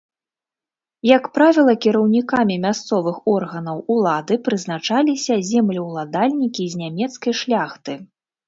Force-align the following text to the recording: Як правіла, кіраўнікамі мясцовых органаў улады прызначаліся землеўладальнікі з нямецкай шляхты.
Як 1.07 1.25
правіла, 1.35 1.75
кіраўнікамі 1.83 2.55
мясцовых 2.65 3.15
органаў 3.35 3.77
улады 3.97 4.33
прызначаліся 4.49 5.33
землеўладальнікі 5.51 6.63
з 6.73 6.85
нямецкай 6.85 7.33
шляхты. 7.43 7.93